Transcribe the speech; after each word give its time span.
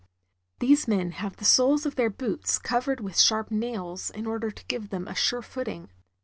These 0.57 0.87
men 0.87 1.11
have 1.11 1.35
the 1.35 1.45
soles 1.45 1.85
of 1.85 1.93
their 1.95 2.09
boots 2.09 2.57
covered 2.57 3.01
with 3.01 3.19
sharp 3.19 3.51
nails 3.51 4.09
in 4.09 4.25
order 4.25 4.49
to 4.49 4.65
give 4.65 4.89
them 4.89 5.07
a 5.07 5.13
sure 5.13 5.43
footing. 5.43 5.91